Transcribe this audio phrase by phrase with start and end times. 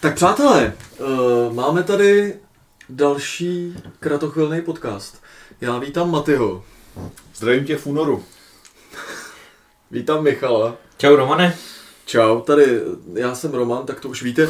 [0.00, 2.36] Tak přátelé, uh, máme tady
[2.88, 5.22] další kratochvilný podcast.
[5.60, 6.64] Já vítám Matyho.
[7.34, 8.24] Zdravím tě v únoru.
[9.90, 10.76] Vítám Michala.
[10.98, 11.56] Čau Romane.
[12.06, 12.80] Čau, tady
[13.14, 14.48] já jsem Roman, tak to už víte.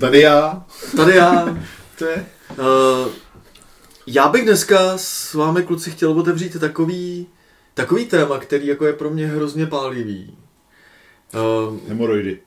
[0.00, 0.64] Tady já.
[0.96, 1.58] Tady já.
[1.98, 2.26] To je.
[2.50, 3.12] Uh,
[4.06, 7.26] já bych dneska s vámi kluci chtěl otevřít takový,
[7.74, 10.38] takový téma, který jako je pro mě hrozně pálivý.
[11.34, 12.40] Uh, Hemoroidy.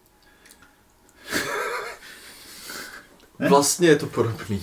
[3.47, 4.61] Vlastně je to podobný.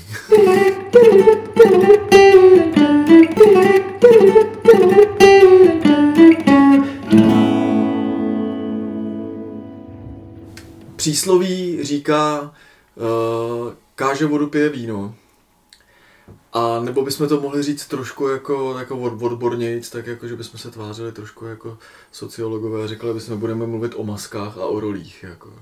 [10.97, 12.55] Přísloví říká,
[12.95, 15.15] uh, káže vodu pije víno.
[16.53, 20.61] A nebo bychom to mohli říct trošku jako, jako od- odbornějc, tak jako, že bychom
[20.61, 21.79] se tvářili trošku jako
[22.13, 25.23] sociologové a řekli bychom, budeme mluvit o maskách a o rolích.
[25.23, 25.53] Jako.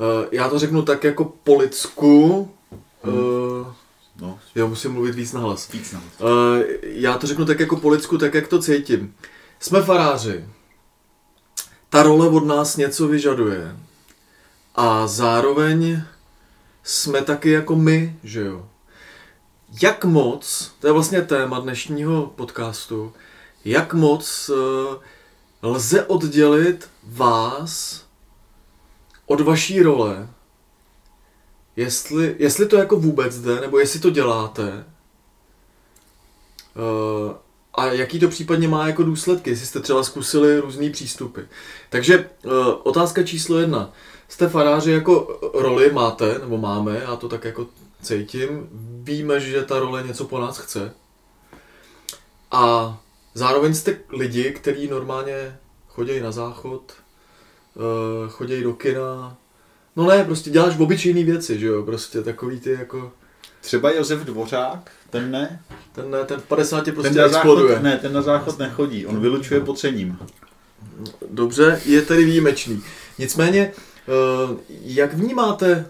[0.00, 2.50] Uh, já to řeknu tak jako po lidsku,
[3.06, 3.66] uh,
[4.20, 5.72] No, jo, musím mluvit víc na hlas.
[5.72, 6.02] víc nám.
[6.02, 6.28] Uh,
[6.82, 9.14] já to řeknu tak jako po lidsku, tak jak to cítím.
[9.60, 10.44] Jsme faráři.
[11.88, 13.76] Ta role od nás něco vyžaduje.
[14.74, 16.02] A zároveň
[16.82, 18.66] jsme taky jako my, že jo.
[19.82, 23.12] Jak moc, to je vlastně téma dnešního podcastu,
[23.64, 24.96] jak moc uh,
[25.62, 28.04] lze oddělit vás
[29.30, 30.28] od vaší role,
[31.76, 34.84] jestli, jestli to jako vůbec jde, nebo jestli to děláte,
[36.76, 37.32] Uh,
[37.74, 41.40] a jaký to případně má jako důsledky, jestli jste třeba zkusili různý přístupy.
[41.90, 43.92] Takže uh, otázka číslo jedna.
[44.28, 47.66] Jste faráři jako roli máte, nebo máme, já to tak jako
[48.02, 48.68] cítím.
[49.02, 50.94] Víme, že ta role něco po nás chce.
[52.50, 52.98] A
[53.34, 56.92] zároveň jste lidi, kteří normálně chodí na záchod,
[57.74, 59.36] uh, chodí do kina.
[59.96, 63.12] No ne, prostě děláš obyčejné věci, že jo, prostě takový ty jako...
[63.60, 65.62] Třeba Josef Dvořák, ten ne.
[65.92, 67.68] Ten, ne, ten v 50 prostě Ten exploduje.
[67.68, 70.18] záchod, ne, ten na záchod nechodí, on vylučuje potřením.
[71.30, 72.82] Dobře, je tedy výjimečný.
[73.18, 75.86] Nicméně, eh, jak vnímáte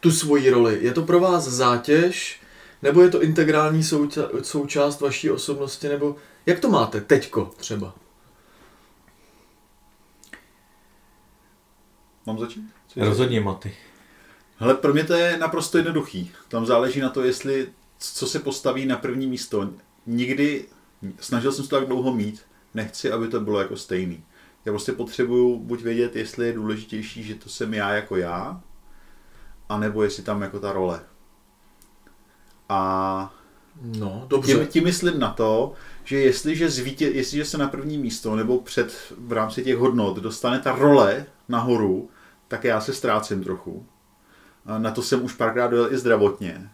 [0.00, 0.78] tu svoji roli?
[0.80, 2.40] Je to pro vás zátěž,
[2.82, 7.94] nebo je to integrální souča- součást vaší osobnosti, nebo jak to máte teďko třeba?
[12.26, 12.64] Mám začít?
[12.96, 13.74] Rozhodně Maty.
[14.56, 16.30] Hele, pro mě to je naprosto jednoduchý.
[16.48, 17.68] Tam záleží na to, jestli
[17.98, 19.70] co se postaví na první místo.
[20.06, 20.66] Nikdy,
[21.20, 22.42] snažil jsem se to tak dlouho mít,
[22.74, 24.24] nechci, aby to bylo jako stejný.
[24.64, 28.60] Já prostě potřebuju buď vědět, jestli je důležitější, že to jsem já jako já,
[29.68, 31.00] anebo jestli tam jako ta role.
[32.68, 33.34] A
[33.98, 34.54] No, dobře.
[34.54, 35.72] tím, tím myslím na to,
[36.04, 40.58] že jestliže, zvítě, jestliže se na první místo nebo před v rámci těch hodnot dostane
[40.58, 42.10] ta role nahoru,
[42.52, 43.86] tak já se ztrácím trochu.
[44.78, 46.70] Na to jsem už párkrát dojel i zdravotně.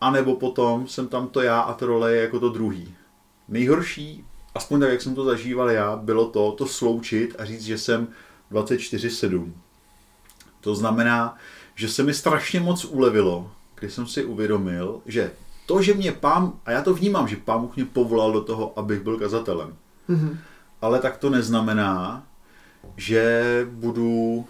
[0.00, 2.94] A nebo potom jsem tam to já a to role je jako to druhý.
[3.48, 4.24] Nejhorší,
[4.54, 8.08] aspoň tak, jak jsem to zažíval já, bylo to, to sloučit a říct, že jsem
[8.52, 9.52] 24-7.
[10.60, 11.36] To znamená,
[11.74, 15.32] že se mi strašně moc ulevilo, když jsem si uvědomil, že
[15.66, 18.78] to, že mě pán, a já to vnímám, že pán Bůh mě povolal do toho,
[18.78, 19.76] abych byl kazatelem.
[20.08, 20.38] Mhm.
[20.82, 22.26] Ale tak to neznamená,
[22.96, 24.46] že budu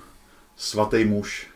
[0.57, 1.51] svatý muž.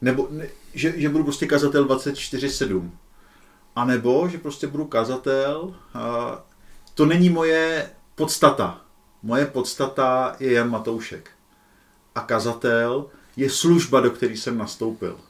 [0.00, 2.90] Nebo ne, že, že budu prostě kazatel 24-7.
[3.76, 5.74] A nebo, že prostě budu kazatel.
[5.94, 6.44] A
[6.94, 8.80] to není moje podstata.
[9.22, 11.30] Moje podstata je Jan Matoušek.
[12.14, 15.20] A kazatel je služba, do které jsem nastoupil.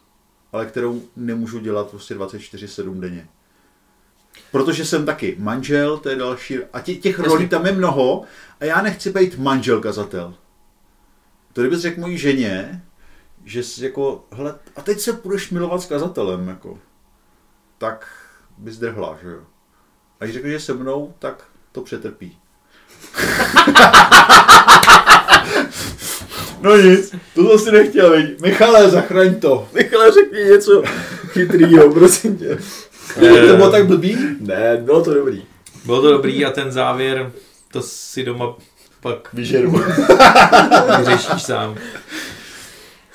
[0.52, 3.28] Ale kterou nemůžu dělat prostě 24-7 denně.
[4.52, 6.58] Protože jsem taky manžel, to je další.
[6.72, 8.24] A tě, těch rolí tam je mnoho
[8.60, 10.34] a já nechci být manžel kazatel.
[11.52, 12.82] To kdybys řekl mojí ženě,
[13.44, 16.78] že jsi jako, hele, a teď se budeš milovat s kazatelem, jako,
[17.78, 18.06] tak
[18.58, 19.40] bys drhla, že jo.
[20.20, 22.38] A když řekl, že se mnou, tak to přetrpí.
[26.60, 28.40] no nic, to si nechtěl, viď.
[28.40, 29.68] Michale, zachraň to.
[29.72, 30.82] Michale, řekni něco
[31.26, 32.58] chytrýho, prosím tě.
[33.14, 34.18] to bylo tak blbý?
[34.40, 35.44] Ne, bylo to dobrý.
[35.84, 37.32] Bylo to dobrý a ten závěr,
[37.72, 38.56] to si doma
[39.00, 39.70] pak Vyžeru.
[40.98, 41.76] vyřešíš sám.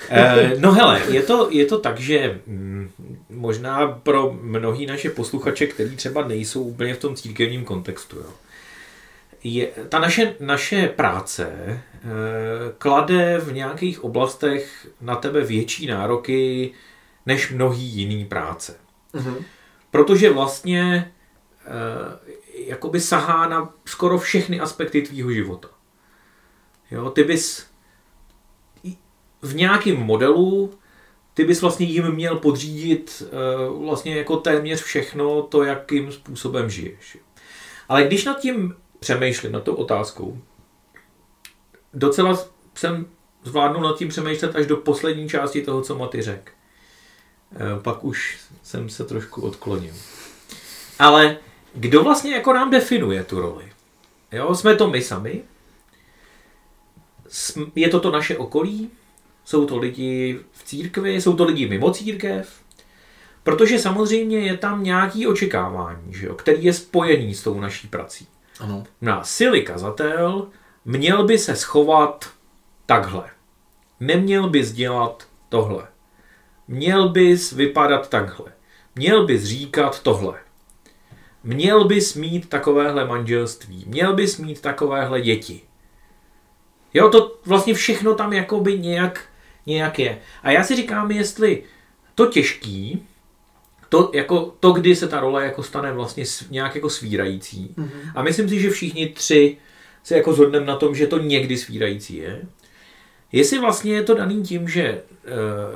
[0.09, 2.91] Eh, No hele, je to, je to tak, že mm,
[3.29, 8.29] možná pro mnohý naše posluchače, kteří třeba nejsou úplně v tom církevním kontextu, jo,
[9.43, 12.01] je, ta naše, naše práce eh,
[12.77, 16.71] klade v nějakých oblastech na tebe větší nároky
[17.25, 18.75] než mnohý jiný práce.
[19.13, 19.35] Mhm.
[19.91, 21.11] Protože vlastně
[21.65, 21.69] eh,
[22.65, 25.67] jakoby sahá na skoro všechny aspekty tvýho života.
[26.95, 27.65] Jo, ty bys
[29.41, 30.73] v nějakém modelu
[31.35, 33.23] ty bys vlastně jim měl podřídit
[33.69, 37.17] uh, vlastně jako téměř všechno to, jakým způsobem žiješ.
[37.89, 40.41] Ale když nad tím přemýšlím, nad tou otázkou,
[41.93, 42.39] docela
[42.75, 43.05] jsem
[43.43, 46.51] zvládnul nad tím přemýšlet až do poslední části toho, co Maty řekl.
[47.51, 49.93] Uh, pak už jsem se trošku odklonil.
[50.99, 51.37] Ale
[51.73, 53.71] kdo vlastně jako nám definuje tu roli?
[54.31, 55.43] Jo, jsme to my sami?
[57.75, 58.89] Je to to naše okolí?
[59.45, 61.21] Jsou to lidi v církvi?
[61.21, 62.61] Jsou to lidi mimo církev?
[63.43, 68.27] Protože samozřejmě je tam nějaký očekávání, že jo, který je spojený s tou naší prací.
[68.59, 68.83] Ano.
[69.01, 70.47] Na sily kazatel
[70.85, 72.29] měl by se schovat
[72.85, 73.23] takhle.
[73.99, 75.87] Neměl bys dělat tohle.
[76.67, 78.51] Měl bys vypadat takhle.
[78.95, 80.39] Měl bys říkat tohle.
[81.43, 83.83] Měl bys mít takovéhle manželství.
[83.87, 85.61] Měl bys mít takovéhle děti.
[86.95, 89.25] Jo, to vlastně všechno tam jakoby nějak,
[89.65, 90.19] nějak je.
[90.43, 91.63] A já si říkám, jestli
[92.15, 93.07] to těžký,
[93.89, 97.75] to, jako, to, kdy se ta role jako stane vlastně nějak jako svírající.
[97.77, 98.11] Mm-hmm.
[98.15, 99.57] A myslím si, že všichni tři
[100.03, 102.41] se jako zhodneme na tom, že to někdy svírající je.
[103.31, 105.01] Jestli vlastně je to daný tím, že e,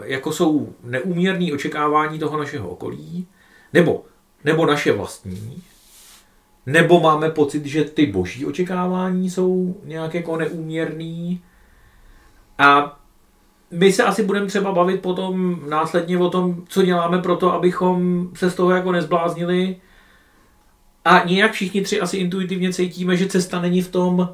[0.04, 3.28] jako jsou neúměrné očekávání toho našeho okolí,
[3.74, 4.06] nebo,
[4.44, 5.64] nebo naše vlastní,
[6.72, 11.42] nebo máme pocit, že ty boží očekávání jsou nějak jako neúměrný.
[12.58, 13.00] A
[13.72, 18.30] my se asi budeme třeba bavit potom následně o tom, co děláme pro to, abychom
[18.36, 19.76] se z toho jako nezbláznili.
[21.06, 24.30] A nějak všichni tři asi intuitivně cítíme, že cesta není v tom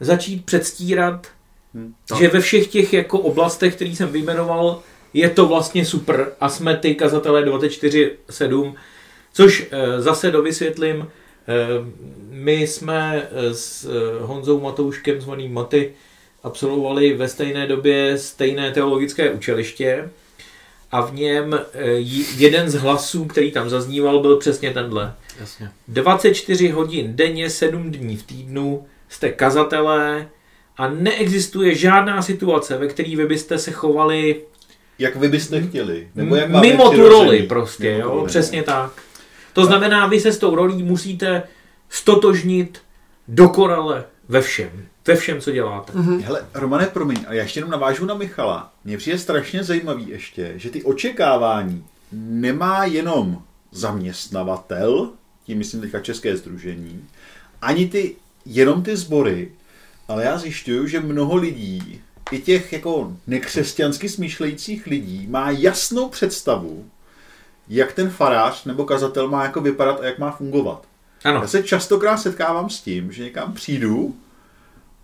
[0.00, 1.26] začít předstírat,
[1.74, 1.94] hmm.
[2.18, 4.82] že ve všech těch jako oblastech, které jsem vyjmenoval,
[5.12, 8.74] je to vlastně super a jsme ty kazatelé 24-7,
[9.32, 11.06] což eh, zase dovysvětlím,
[12.30, 15.92] my jsme eh, s eh, Honzou Matouškem, zvaným Maty,
[16.42, 20.10] absolvovali ve stejné době stejné teologické učiliště
[20.92, 21.60] a v něm
[22.36, 25.14] jeden z hlasů, který tam zazníval, byl přesně tenhle.
[25.40, 25.70] Jasně.
[25.88, 30.28] 24 hodin denně, 7 dní v týdnu jste kazatelé
[30.76, 34.42] a neexistuje žádná situace, ve které vy byste se chovali
[34.98, 36.08] jak vy byste chtěli.
[36.14, 38.26] Nebo jak mimo tu roli prostě, jo, roli.
[38.26, 38.92] přesně tak.
[39.56, 41.42] To znamená, vy se s tou rolí musíte
[41.88, 42.78] stotožnit
[43.28, 44.86] dokonale ve všem.
[45.06, 45.92] Ve všem, co děláte.
[45.92, 46.20] Mm-hmm.
[46.20, 48.72] Hele, Romane, promiň, a já ještě jenom navážu na Michala.
[48.84, 53.42] Mně přijde strašně zajímavý ještě, že ty očekávání nemá jenom
[53.72, 55.10] zaměstnavatel,
[55.44, 57.04] tím myslím teďka České združení,
[57.62, 58.16] ani ty,
[58.46, 59.52] jenom ty sbory,
[60.08, 62.00] ale já zjišťuju, že mnoho lidí,
[62.30, 66.84] i těch jako nekřesťansky smýšlejících lidí, má jasnou představu,
[67.68, 70.82] jak ten farář nebo kazatel má jako vypadat a jak má fungovat.
[71.24, 71.40] Ano.
[71.40, 74.16] Já se častokrát setkávám s tím, že někam přijdu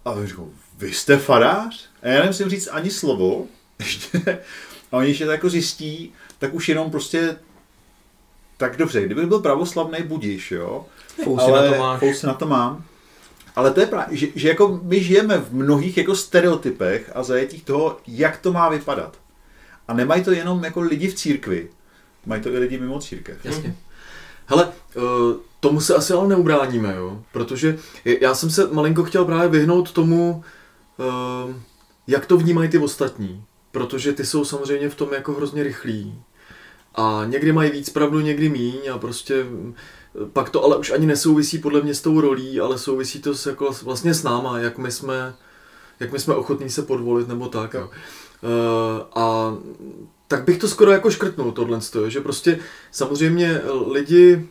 [0.05, 1.89] a říkám, vy jste farář?
[2.03, 3.47] A já nemusím říct ani slovo,
[3.79, 4.39] ještě,
[4.93, 7.37] a oni ještě to jako zjistí, tak už jenom prostě
[8.57, 10.87] tak dobře, kdyby byl pravoslavný budíš, jo.
[11.25, 12.01] Fousy ale, na to máš.
[12.01, 12.85] Fousy na to mám.
[13.57, 17.65] Ale to je právě, že, že jako my žijeme v mnohých jako stereotypech a zajetích
[17.65, 19.17] toho, jak to má vypadat.
[19.89, 21.69] A nemají to jenom jako lidi v církvi,
[22.27, 23.45] Mají to i lidi mimo církev.
[23.45, 23.77] Jasně.
[24.47, 25.01] Hele, eh,
[25.61, 27.23] tomu se asi ale neubráníme, jo?
[27.33, 27.79] protože
[28.21, 30.45] já jsem se malinko chtěl právě vyhnout tomu,
[31.01, 31.55] eh,
[32.07, 36.23] jak to vnímají ty ostatní, protože ty jsou samozřejmě v tom jako hrozně rychlí
[36.95, 41.07] a někdy mají víc pravdu, někdy míň a prostě eh, pak to ale už ani
[41.07, 44.79] nesouvisí podle mě s tou rolí, ale souvisí to s, jako vlastně s náma, jak
[44.79, 45.35] my jsme,
[46.01, 47.75] jak my jsme ochotní se podvolit nebo tak.
[47.75, 47.91] Jo.
[49.15, 49.57] A
[50.33, 52.59] tak bych to skoro jako škrtnul tohle, že prostě
[52.91, 54.49] samozřejmě lidi,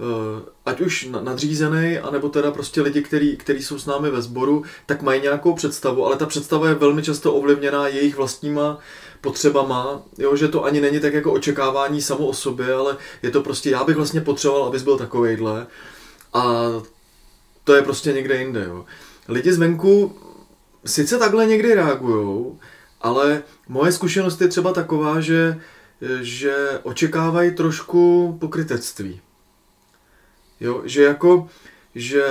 [0.00, 4.64] eh, ať už nadřízený, anebo teda prostě lidi, který, který jsou s námi ve sboru,
[4.86, 8.78] tak mají nějakou představu, ale ta představa je velmi často ovlivněná jejich vlastníma
[9.20, 13.42] potřebama, jo, že to ani není tak jako očekávání samo o sobě, ale je to
[13.42, 15.66] prostě, já bych vlastně potřeboval, abys byl takovejhle
[16.32, 16.66] a
[17.64, 18.84] to je prostě někde jinde, jo.
[19.28, 20.16] Lidi zvenku
[20.86, 22.58] sice takhle někdy reagujou,
[23.00, 25.60] ale moje zkušenost je třeba taková, že,
[26.20, 29.20] že očekávají trošku pokrytectví.
[30.60, 31.48] Jo, že jako,
[31.94, 32.24] že...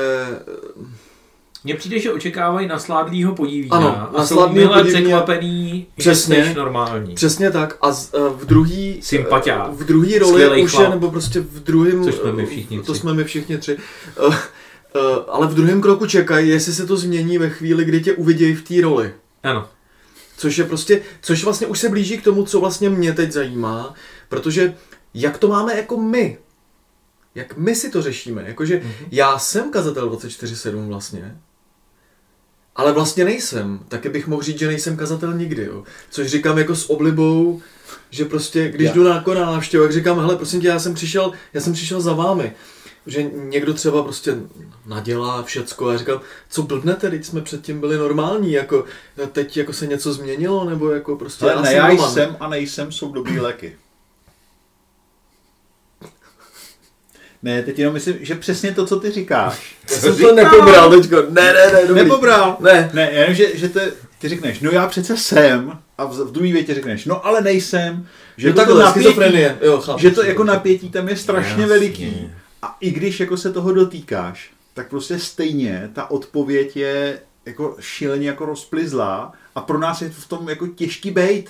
[1.64, 7.16] Mně přijde, že očekávají nasládlýho podívína ano, a jsou milé překvapený, přesně, že normální.
[7.16, 7.78] Přesně tak.
[7.82, 9.70] A z, v druhý, Sympatia.
[9.72, 12.04] v druhý roli už je, nebo prostě v druhém...
[12.04, 12.88] Což jsme my všichni tři.
[12.88, 13.78] To jsme my všichni tři.
[15.28, 18.68] ale v druhém kroku čekají, jestli se to změní ve chvíli, kdy tě uvidějí v
[18.68, 19.14] té roli.
[19.44, 19.68] Ano.
[20.40, 23.94] Což je prostě, což vlastně už se blíží k tomu, co vlastně mě teď zajímá,
[24.30, 24.76] protože
[25.14, 26.38] jak to máme jako my,
[27.36, 29.08] jak my si to řešíme, jakože mm-hmm.
[29.12, 31.38] já jsem kazatel 24-7 vlastně,
[32.76, 33.80] ale vlastně nejsem.
[33.88, 35.84] Taky bych mohl říct, že nejsem kazatel nikdy, jo.
[36.10, 37.62] Což říkám jako s oblibou,
[38.10, 38.94] že prostě, když Já.
[38.94, 42.02] jdu na jako návštěvu, jak říkám, hele, prosím tě, já jsem přišel, já jsem přišel
[42.02, 42.54] za vámi.
[43.10, 44.36] Že někdo třeba prostě
[44.86, 48.86] nadělá všecko a říkám, co blbnete, teď jsme předtím byli normální, jako
[49.32, 52.12] teď jako se něco změnilo, nebo jako prostě Ale já ne, jsem já Roman.
[52.14, 53.76] jsem a nejsem jsou dobrý léky.
[57.44, 59.76] Ne, teď jenom myslím, že přesně to, co ty říkáš.
[59.92, 62.04] Já jsem to nepobral teďko, ne, ne, ne, dobrý.
[62.04, 62.58] Nepobral.
[62.60, 66.32] Ne, Ne, jenom, že, že te, ty řekneš, no já přece jsem, a v, v
[66.32, 68.08] druhé větě řekneš, no ale nejsem.
[68.38, 70.00] Že že to, to takhle, napětí, schizofrenie, jo, chápu.
[70.00, 71.66] že to jako napětí tam je strašně Jasně.
[71.66, 72.32] veliký.
[72.62, 78.28] A i když jako se toho dotýkáš, tak prostě stejně ta odpověď je jako šíleně
[78.28, 81.50] jako rozplizlá a pro nás je v tom jako těžký bejt.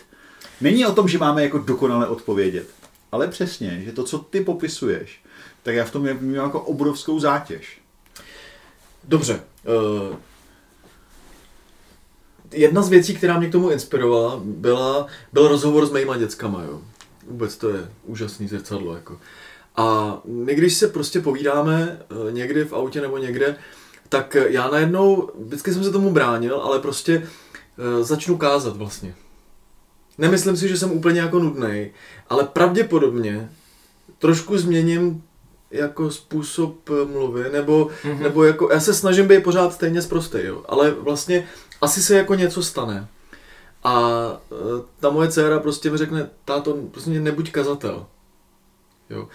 [0.61, 2.69] Není o tom, že máme jako dokonale odpovědět,
[3.11, 5.21] ale přesně, že to, co ty popisuješ,
[5.63, 7.81] tak já v tom vnímám jako obrovskou zátěž.
[9.03, 9.43] Dobře.
[10.09, 10.15] Uh,
[12.51, 16.81] jedna z věcí, která mě k tomu inspirovala, byla, byl rozhovor s mýma dětskama, jo.
[17.27, 19.19] Vůbec to je úžasný zrcadlo, jako.
[19.79, 23.55] A my, když se prostě povídáme eh, někdy v autě nebo někde,
[24.09, 27.27] tak eh, já najednou, vždycky jsem se tomu bránil, ale prostě
[27.99, 29.15] eh, začnu kázat vlastně.
[30.17, 31.91] Nemyslím si, že jsem úplně jako nudnej,
[32.29, 33.49] ale pravděpodobně
[34.19, 35.23] trošku změním
[35.71, 38.13] jako způsob mluvy, nebo, Mhm.
[38.13, 38.21] mm-hmm.
[38.23, 41.47] nebo jako, já se snažím být pořád stejně zprostej, jo, ale vlastně
[41.81, 43.07] asi se jako něco stane.
[43.83, 44.01] A
[44.99, 48.05] ta moje dcéra prostě mi řekne, táto, prostě nebuď kazatel.
[49.09, 49.27] Jo.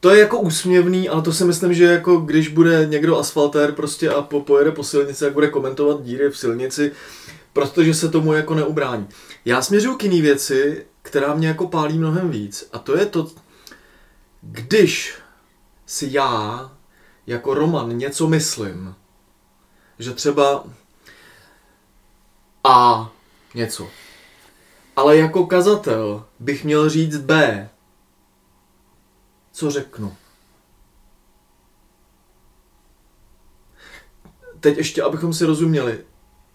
[0.00, 4.10] To je jako úsměvný, ale to si myslím, že jako když bude někdo asfaltér prostě
[4.10, 6.92] a po, pojede po silnici, jak bude komentovat díry v silnici,
[7.52, 9.08] protože se tomu jako neubrání.
[9.44, 13.30] Já směřuju k jiný věci, která mě jako pálí mnohem víc a to je to,
[14.42, 15.14] když
[15.86, 16.72] si já
[17.26, 18.94] jako Roman něco myslím,
[19.98, 20.64] že třeba
[22.64, 23.10] A
[23.54, 23.88] něco,
[24.96, 27.68] ale jako kazatel bych měl říct B,
[29.60, 30.16] co řeknu?
[34.60, 35.98] Teď ještě, abychom si rozuměli,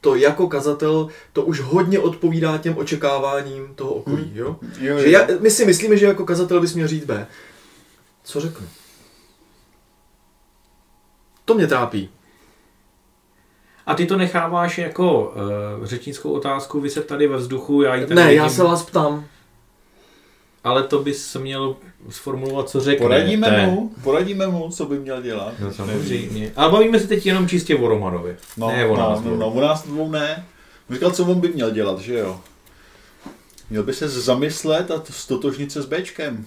[0.01, 4.55] to jako kazatel, to už hodně odpovídá těm očekáváním toho okolí, jo?
[4.79, 7.27] Jo, Že já, my si myslíme, že jako kazatel bys měl říct B.
[8.24, 8.67] Co řeknu?
[11.45, 12.09] To mě trápí.
[13.85, 15.33] A ty to necháváš jako
[15.79, 18.83] uh, řečnickou otázku vyset tady ve vzduchu, já ji tady Ne, vidím, já se vás
[18.83, 19.25] ptám.
[20.65, 21.75] Ale to bys měl
[22.10, 23.03] sformulovat, co řekne.
[23.03, 25.53] Poradíme Té- mu, poradíme mu, co by měl dělat.
[25.60, 26.51] No, samozřejmě.
[26.55, 28.36] Ale bavíme se teď jenom čistě o Romanovi.
[28.57, 29.39] No, ne o nás no, no, dvou.
[29.39, 30.45] no, u nás dvou ne.
[30.89, 32.39] Říkal, co on by měl dělat, že jo?
[33.69, 36.45] Měl by se zamyslet a stotožnit se s Bčkem.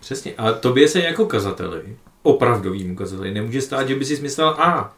[0.00, 0.34] Přesně.
[0.38, 4.94] A tobě se jako kazateli, opravdovým kazateli, nemůže stát, že by si myslel A.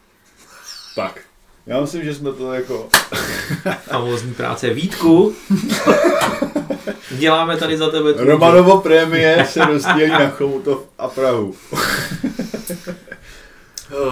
[0.97, 1.21] Tak.
[1.67, 2.89] Já myslím, že jsme to jako...
[3.85, 4.75] Famózní práce.
[4.75, 5.35] Vítku,
[7.11, 11.55] děláme tady za tebe tvůj Romanovo prémie se rozdělí na Chomutov a Prahu.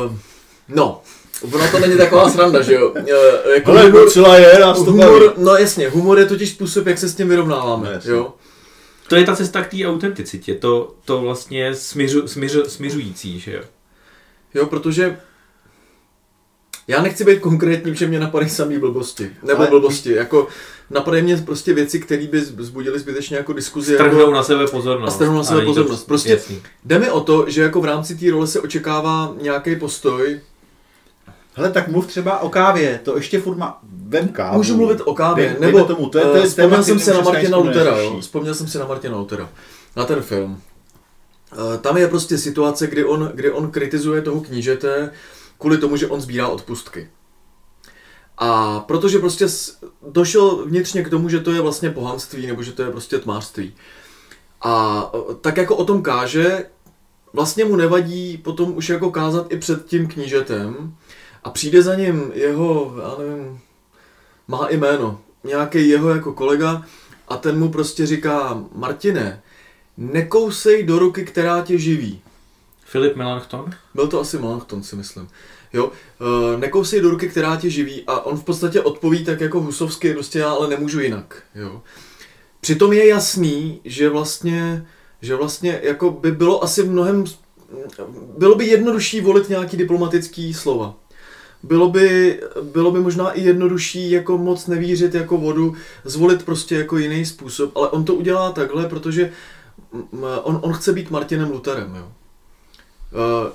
[0.04, 0.12] Uh,
[0.68, 1.02] no,
[1.54, 2.90] ono to není taková sranda, že jo?
[2.90, 3.06] Uh,
[3.54, 5.02] jako Ale humor, docela je, nás to baví.
[5.02, 8.10] humor, no jasně, humor je totiž způsob, jak se s tím vyrovnáváme, No, jasně.
[8.10, 8.32] jo?
[9.08, 13.62] To je ta cesta k té autenticitě, to, to vlastně směřu, směřu, směřující, že jo.
[14.54, 15.16] Jo, protože
[16.90, 19.30] já nechci být konkrétní, že mě napadají samý blbosti.
[19.42, 20.48] Nebo Ale- blbosti, jako
[20.90, 23.94] napadají mě prostě věci, které by vzbudily zbytečně jako diskuzi.
[23.94, 25.08] Strhnou Jako, na sebe pozornost.
[25.08, 26.06] A strhnou na sebe pozornost.
[26.06, 26.62] Prostě- jasný.
[26.84, 30.40] jde mi o to, že jako v rámci té role se očekává nějaký postoj.
[31.54, 33.78] Hele, tak mluv třeba o kávě, to ještě furt má...
[34.08, 34.56] Vem kávu.
[34.56, 36.98] Můžu mluvit o kávě, Dej- nebo tomu, to je, to je eh, téma, vzpomněl jsem
[36.98, 38.16] který si na Martina Lutera, jo?
[38.20, 39.48] Vzpomněl jsem si na Martina Lutera.
[39.96, 40.60] Na ten film.
[41.52, 45.10] Eh, Tam je prostě situace, kdy on, kdy on kritizuje toho knížete
[45.60, 47.10] kvůli tomu, že on sbírá odpustky.
[48.38, 49.46] A protože prostě
[50.08, 53.74] došel vnitřně k tomu, že to je vlastně pohanství, nebo že to je prostě tmářství.
[54.62, 55.04] A
[55.40, 56.66] tak jako o tom káže,
[57.32, 60.94] vlastně mu nevadí potom už jako kázat i před tím knížetem
[61.44, 63.60] a přijde za ním jeho, já nevím,
[64.48, 66.82] má jméno, nějaký jeho jako kolega
[67.28, 69.42] a ten mu prostě říká, Martine,
[69.96, 72.22] nekousej do ruky, která tě živí.
[72.90, 73.70] Filip Melanchthon?
[73.94, 75.28] Byl to asi Melanchthon, si myslím.
[75.72, 75.92] Jo,
[76.54, 80.12] e, nekousej do ruky, která tě živí a on v podstatě odpoví tak jako husovsky,
[80.12, 81.42] prostě já ale nemůžu jinak.
[81.54, 81.82] Jo.
[82.60, 84.86] Přitom je jasný, že vlastně,
[85.22, 87.24] že vlastně jako by bylo asi mnohem,
[88.38, 90.94] bylo by jednodušší volit nějaký diplomatický slova.
[91.62, 96.98] Bylo by, bylo by možná i jednodušší jako moc nevířit jako vodu, zvolit prostě jako
[96.98, 99.32] jiný způsob, ale on to udělá takhle, protože
[99.92, 102.12] mm, on, on chce být Martinem Lutherem, jo.
[103.12, 103.52] Eh,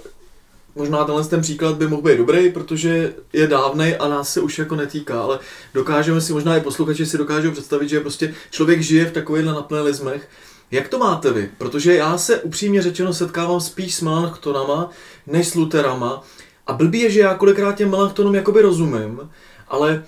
[0.76, 4.60] možná tenhle ten příklad by mohl být dobrý, protože je dávnej a nás se už
[4.60, 5.40] jako netýká, ale
[5.74, 10.30] dokážeme si, možná i posluchači si dokážou představit, že prostě člověk žije v takovýchhle napnelismech.
[10.72, 11.50] Jak to máte vy?
[11.58, 14.90] Protože já se upřímně řečeno setkávám spíš s melanchtonama
[15.28, 16.24] než s luterama
[16.68, 19.30] a blbý je, že já kolikrát těm melanchtonům jakoby rozumím,
[19.68, 20.04] ale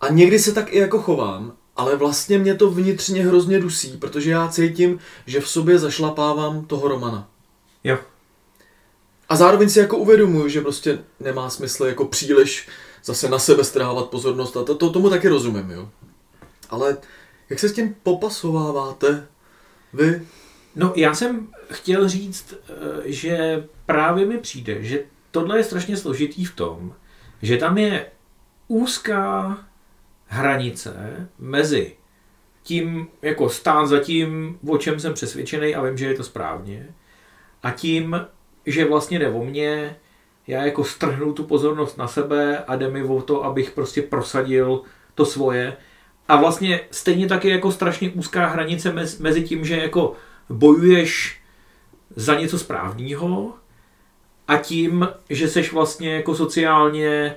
[0.00, 4.30] a někdy se tak i jako chovám, ale vlastně mě to vnitřně hrozně dusí, protože
[4.30, 7.28] já cítím, že v sobě zašlapávám toho Romana.
[7.84, 7.98] Jo.
[9.32, 12.68] A zároveň si jako uvědomuju, že prostě nemá smysl jako příliš
[13.04, 15.88] zase na sebe strávat pozornost a to, to tomu taky rozumím, jo.
[16.70, 16.96] Ale
[17.50, 19.26] jak se s tím popasováváte
[19.92, 20.22] vy?
[20.76, 22.72] No, já jsem chtěl říct, eh,
[23.04, 26.94] že právě mi přijde, že tohle je strašně složitý v tom,
[27.42, 28.06] že tam je
[28.68, 29.58] úzká
[30.26, 31.96] hranice mezi
[32.62, 36.94] tím, jako stát za tím, o čem jsem přesvědčený a vím, že je to správně,
[37.62, 38.16] a tím,
[38.66, 39.96] že vlastně jde o mě,
[40.46, 44.82] já jako strhnu tu pozornost na sebe a jde mi o to, abych prostě prosadil
[45.14, 45.76] to svoje.
[46.28, 50.12] A vlastně stejně taky jako strašně úzká hranice mezi tím, že jako
[50.48, 51.40] bojuješ
[52.16, 53.54] za něco správného
[54.48, 57.34] a tím, že seš vlastně jako sociálně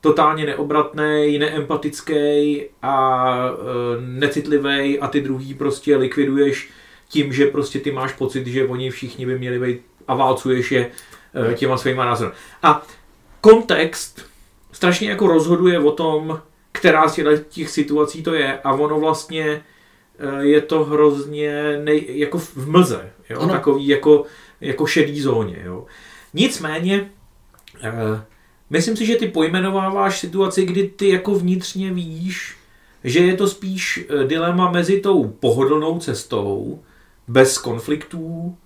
[0.00, 6.70] totálně neobratný, neempatický a e, necitlivý a ty druhý prostě likviduješ
[7.08, 10.90] tím, že prostě ty máš pocit, že oni všichni by měli být a válcuješ je
[11.50, 12.30] e, těma svýma názory.
[12.62, 12.82] A
[13.40, 14.26] kontext
[14.72, 16.40] strašně jako rozhoduje o tom,
[16.72, 19.44] která z těch situací to je a ono vlastně
[20.18, 23.48] e, je to hrozně nej, jako v mlze, jo?
[23.48, 24.24] takový jako,
[24.60, 25.62] jako šedý zóně.
[25.64, 25.86] Jo?
[26.34, 27.10] Nicméně,
[27.82, 27.92] e,
[28.70, 32.56] myslím si, že ty pojmenováváš situaci, kdy ty jako vnitřně víš,
[33.04, 36.82] že je to spíš dilema mezi tou pohodlnou cestou,
[37.28, 38.56] bez konfliktů,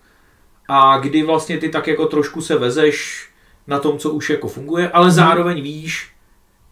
[0.74, 3.28] a kdy vlastně ty tak jako trošku se vezeš
[3.66, 5.12] na tom, co už jako funguje, ale mm.
[5.12, 6.12] zároveň víš,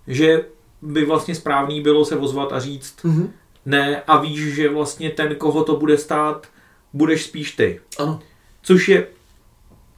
[0.07, 0.45] že
[0.83, 3.31] by vlastně správný bylo se ozvat a říct mm-hmm.
[3.67, 6.49] ne a víš, že vlastně ten, koho to bude stát,
[6.93, 7.81] budeš spíš ty.
[7.99, 8.21] Ano.
[8.63, 9.07] Což je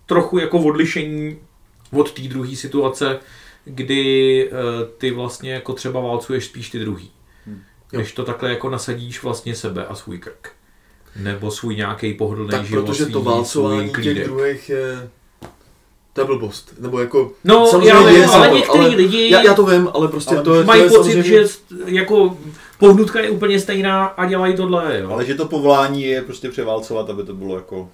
[0.06, 1.38] trochu jako odlišení
[1.92, 3.18] od té druhé situace,
[3.64, 4.58] kdy uh,
[4.98, 7.10] ty vlastně jako třeba válcuješ spíš ty druhý.
[7.46, 7.62] Hmm.
[7.92, 10.62] Než to takhle jako nasadíš vlastně sebe a svůj krk.
[11.16, 12.87] Nebo svůj nějaký pohodlný tak život.
[12.87, 15.09] protože to válcování těch druhých je
[16.12, 16.75] to je blbost.
[16.79, 17.33] Nebo jako...
[17.44, 19.31] No, já vím, je, ale některý ale, lidi...
[19.31, 20.64] Já, já, to vím, ale prostě ale to je...
[20.64, 21.46] Mají to je pocit, samozřejmě...
[21.46, 21.48] že
[21.87, 22.37] jako
[22.79, 25.11] pohnutka je úplně stejná a dělají tohle, jo.
[25.11, 27.88] Ale že to povolání je prostě převálcovat, aby to bylo jako...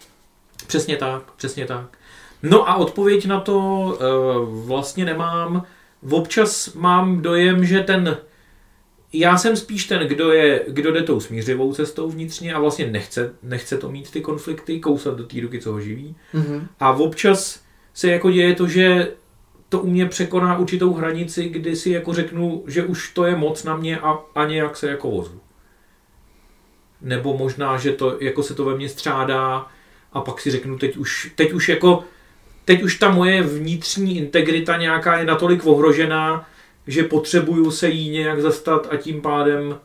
[0.66, 1.98] Přesně tak, přesně tak.
[2.42, 5.62] No a odpověď na to uh, vlastně nemám.
[6.10, 8.16] Občas mám dojem, že ten
[9.12, 13.34] já jsem spíš ten, kdo, je, kdo jde tou smířivou cestou vnitřně a vlastně nechce,
[13.42, 16.16] nechce to mít ty konflikty, kousat do té ruky, co ho živí.
[16.34, 16.66] Mm-hmm.
[16.80, 17.62] A občas
[17.94, 19.12] se jako děje to, že
[19.68, 23.64] to u mě překoná určitou hranici, kdy si jako řeknu, že už to je moc
[23.64, 25.40] na mě a, a nějak se jako ozvu.
[27.00, 29.66] Nebo možná, že to, jako se to ve mně střádá
[30.12, 32.04] a pak si řeknu, teď už, teď už jako,
[32.64, 36.48] teď už ta moje vnitřní integrita nějaká je natolik ohrožená,
[36.88, 39.80] že potřebuju se jí nějak zastat a tím pádem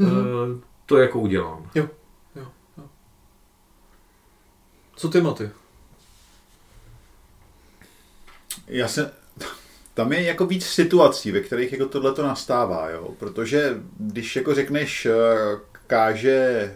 [0.00, 0.52] mm-hmm.
[0.52, 1.70] uh, to jako udělám.
[1.74, 1.88] Jo,
[2.36, 2.46] jo,
[2.78, 2.84] jo.
[4.96, 5.50] Co ty, Maty?
[8.66, 9.12] Já se,
[9.94, 13.14] tam je jako víc situací, ve kterých jako tohle to nastává, jo?
[13.18, 15.12] protože když jako řekneš, eh,
[15.86, 16.74] káže eh,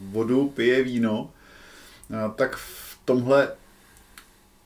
[0.00, 1.30] vodu, pije víno,
[2.34, 3.48] tak v tomhle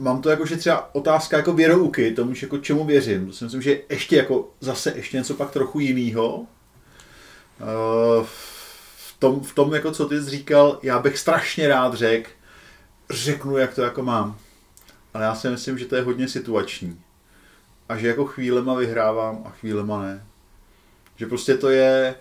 [0.00, 3.26] mám to jako, že třeba otázka jako věrouky, tomu, jako čemu věřím.
[3.26, 6.46] To si myslím, že ještě jako zase ještě něco pak trochu jiného.
[7.60, 8.24] Eh,
[8.96, 12.30] v tom, v tom, jako co ty jsi říkal, já bych strašně rád řekl,
[13.10, 14.38] řeknu, jak to jako mám.
[15.14, 17.00] Ale já si myslím, že to je hodně situační.
[17.88, 20.24] A že jako chvílema vyhrávám a chvílema ne.
[21.16, 22.14] Že prostě to je,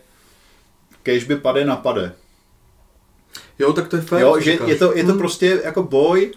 [1.03, 2.13] kež by pade napade.
[3.59, 4.21] Jo, tak to je fér.
[4.21, 5.17] Jo, že je to, je to hmm.
[5.17, 6.33] prostě jako boj,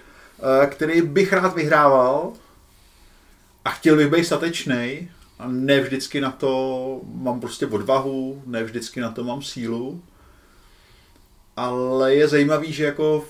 [0.66, 2.32] který bych rád vyhrával
[3.64, 9.00] a chtěl bych být statečný a ne vždycky na to mám prostě odvahu, ne vždycky
[9.00, 10.02] na to mám sílu,
[11.56, 13.24] ale je zajímavý, že jako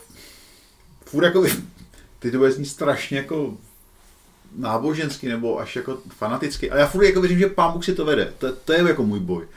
[1.05, 1.45] furt jako
[2.19, 3.57] ty to bude strašně jako
[4.57, 8.05] náboženský nebo až jako fanatický, ale já furt jako věřím, že pán Bůh si to
[8.05, 8.33] vede.
[8.39, 9.49] To, to je jako můj boj.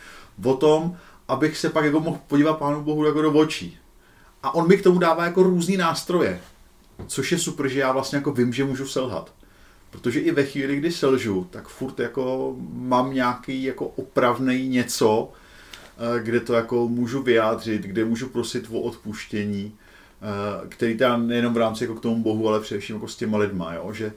[0.43, 3.77] O tom, abych se pak jako mohl podívat pánu Bohu jako do očí.
[4.43, 6.41] A on mi k tomu dává jako různý nástroje.
[7.07, 9.33] Což je super, že já vlastně jako vím, že můžu selhat.
[9.91, 15.31] Protože i ve chvíli, kdy selžu, tak furt jako mám nějaký jako opravný něco,
[15.97, 19.75] eh, kde to jako můžu vyjádřit, kde můžu prosit o odpuštění,
[20.21, 23.37] eh, který tam nejenom v rámci jako k tomu Bohu, ale především jako s těma
[23.37, 23.93] lidma, jo?
[23.93, 24.13] že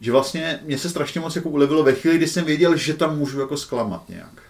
[0.00, 3.18] že vlastně mě se strašně moc jako ulevilo ve chvíli, kdy jsem věděl, že tam
[3.18, 4.42] můžu jako zklamat nějak.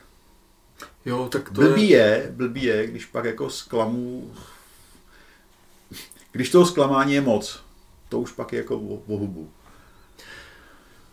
[1.07, 1.99] Jo, tak to Blbý je...
[1.99, 4.31] je, blbý je, když pak jako zklamu,
[6.33, 7.63] když toho zklamání je moc,
[8.09, 9.51] to už pak je jako o, hubu.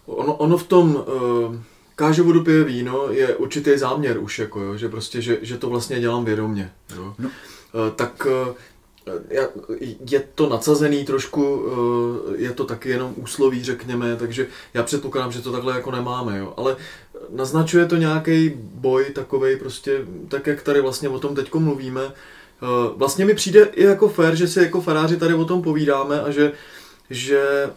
[0.05, 1.55] Ono, ono v tom uh,
[1.95, 5.69] káže vodu pije víno je určitý záměr už, jako jo, že prostě, že, že to
[5.69, 6.71] vlastně dělám vědomě.
[6.95, 7.15] Jo.
[7.19, 7.29] No.
[7.29, 7.31] Uh,
[7.95, 8.55] tak uh,
[9.29, 9.47] já-
[10.09, 15.41] je to nadsazený trošku, uh, je to taky jenom úsloví, řekněme, takže já předpokládám, že
[15.41, 16.53] to takhle jako nemáme, jo.
[16.57, 16.77] ale
[17.29, 22.11] naznačuje to nějaký boj takovej prostě, tak jak tady vlastně o tom teďko mluvíme.
[22.61, 26.21] Uh, Vlastně mi přijde i jako fér, že si jako faráři tady o tom povídáme
[26.21, 26.51] a že,
[27.09, 27.69] že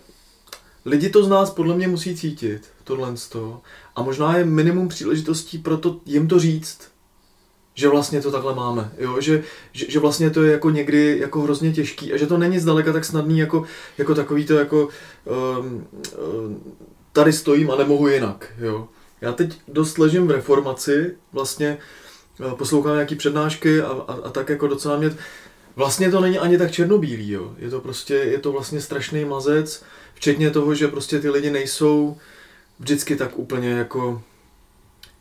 [0.85, 3.63] lidi to z nás podle mě musí cítit, tohle z toho.
[3.97, 6.91] A možná je minimum příležitostí pro to jim to říct,
[7.75, 9.21] že vlastně to takhle máme, jo?
[9.21, 12.59] Že, že, že vlastně to je jako někdy jako hrozně těžký a že to není
[12.59, 13.65] zdaleka tak snadný jako,
[13.99, 14.89] jako takový to jako
[15.59, 15.87] um,
[17.13, 18.89] tady stojím a nemohu jinak, jo.
[19.21, 22.10] Já teď dost ležím v reformaci, vlastně eh,
[22.57, 25.17] poslouchám nějaký přednášky a, a, a tak jako docela mě,
[25.77, 27.55] vlastně to není ani tak černobílý, jo.
[27.59, 29.83] Je to prostě, je to vlastně strašný mazec,
[30.15, 32.17] včetně toho, že prostě ty lidi nejsou
[32.79, 34.23] vždycky tak úplně jako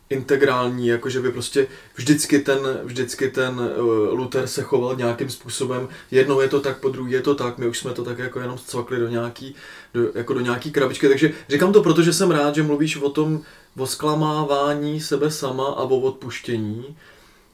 [0.10, 5.88] integrální, jako že by prostě vždycky ten, vždycky ten uh, Luther se choval nějakým způsobem,
[6.12, 8.40] jednou je to tak, po druhé je to tak, my už jsme to tak jako
[8.40, 9.56] jenom cvakli do nějaký,
[9.94, 13.10] do, jako do nějaký krabičky, takže říkám to proto, že jsem rád, že mluvíš o
[13.10, 13.42] tom,
[13.78, 16.98] o zklamávání sebe sama a o odpuštění,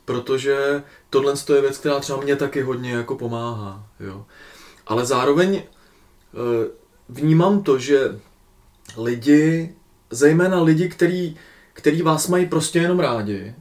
[0.05, 4.25] protože tohle je věc, která třeba mě taky hodně jako pomáhá, jo.
[4.87, 6.41] Ale zároveň uh,
[7.09, 8.19] vnímám to, že
[8.97, 9.75] lidi,
[10.09, 11.37] zejména lidi, který
[11.75, 13.55] který vás mají prostě jenom rádi,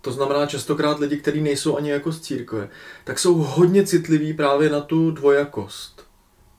[0.00, 2.68] to znamená častokrát lidi, kteří nejsou ani jako z církve,
[3.04, 6.06] tak jsou hodně citliví právě na tu dvojakost.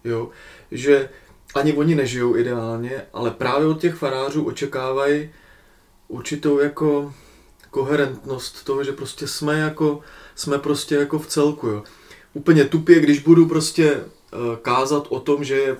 [0.04, 0.30] Jo?
[0.71, 1.10] Že
[1.56, 5.30] ani oni nežijou ideálně, ale právě od těch farářů očekávají
[6.08, 7.14] určitou jako
[7.72, 10.00] koherentnost toho, že prostě jsme jako,
[10.36, 11.68] jsme prostě jako v celku.
[11.68, 11.84] Jo?
[12.34, 15.78] Úplně tupě, když budu prostě uh, kázat o tom, že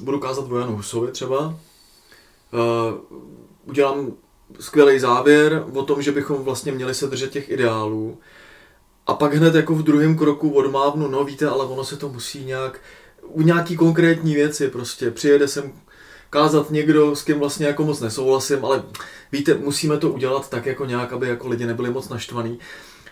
[0.00, 1.54] budu kázat o Janu Husovi třeba, uh,
[3.64, 4.12] udělám
[4.60, 8.18] skvělý závěr o tom, že bychom vlastně měli se držet těch ideálů.
[9.06, 12.44] A pak hned jako v druhém kroku odmávnu, no víte, ale ono se to musí
[12.44, 12.80] nějak,
[13.28, 15.72] u nějaký konkrétní věci prostě, přijede sem
[16.30, 18.82] kázat někdo, s kým vlastně jako moc nesouhlasím, ale
[19.32, 22.58] víte, musíme to udělat tak jako nějak, aby jako lidi nebyli moc naštvaní.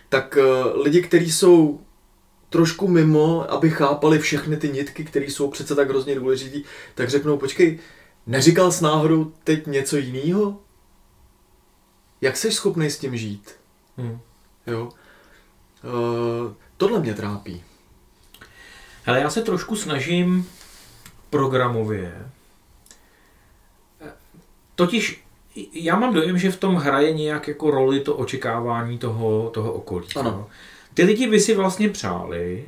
[0.09, 1.79] Tak uh, lidi, kteří jsou
[2.49, 6.63] trošku mimo, aby chápali všechny ty nitky, které jsou přece tak hrozně důležitý,
[6.95, 7.79] tak řeknou, počkej,
[8.27, 10.59] Neříkal s náhodou teď něco jiného?
[12.21, 13.51] Jak jsi schopný s tím žít?
[13.97, 14.19] Hmm.
[14.67, 14.89] Jo.
[15.83, 17.63] Uh, tohle mě trápí.
[19.05, 20.49] Hele, já se trošku snažím
[21.29, 22.29] programově.
[24.75, 25.23] Totiž
[25.73, 30.07] já mám dojem, že v tom hraje nějak jako roli to očekávání toho, toho okolí.
[30.15, 30.31] Ano.
[30.31, 30.49] no.
[30.93, 32.65] Ty lidi by si vlastně přáli,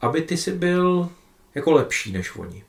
[0.00, 1.08] aby ty si byl
[1.54, 2.64] jako lepší než oni.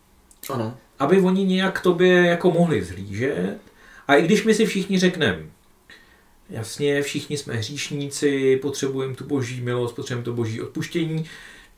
[0.53, 0.77] Ano.
[0.99, 3.57] aby oni nějak k tobě jako mohli zhlížet.
[4.07, 5.45] A i když my si všichni řekneme,
[6.49, 11.25] jasně, všichni jsme hříšníci, potřebujeme tu boží milost, potřebujeme to boží odpuštění,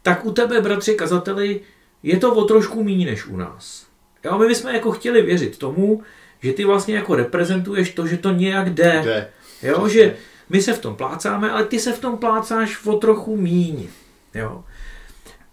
[0.04, 1.62] tak u tebe, bratři kazateli,
[2.04, 3.86] je to o trošku méně než u nás.
[4.26, 6.02] Jo, my bychom jako chtěli věřit tomu,
[6.42, 9.02] že ty vlastně jako reprezentuješ to, že to nějak jde.
[9.04, 9.30] Jde.
[9.64, 10.04] Jo, Přesně.
[10.04, 10.16] že
[10.50, 13.88] my se v tom plácáme, ale ty se v tom plácáš o trochu míň.
[14.34, 14.64] Jo.